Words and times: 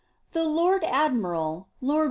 The 0.31 0.45
Load 0.45 0.81
Aoviral 0.81 1.67
(Lord 1.79 1.89
W. 1.89 1.99